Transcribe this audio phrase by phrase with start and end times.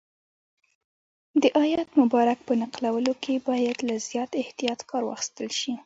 [1.41, 5.73] د آیت مبارک په نقلولو کې باید له زیات احتیاط کار واخیستل شي.